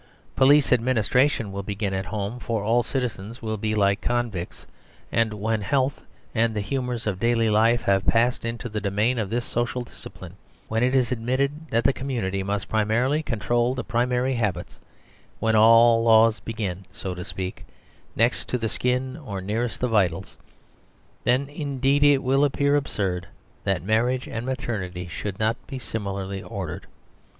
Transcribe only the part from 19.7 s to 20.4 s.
the vitals